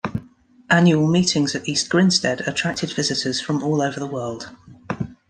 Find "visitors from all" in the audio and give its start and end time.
2.91-3.83